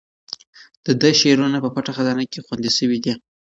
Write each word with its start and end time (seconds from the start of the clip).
د 0.85 0.87
ده 1.01 1.09
شعرونه 1.19 1.57
په 1.61 1.69
پټه 1.75 1.91
خزانه 1.97 2.23
کې 2.31 2.43
خوندي 2.45 2.71
شوي 2.77 2.97
دي. 3.05 3.13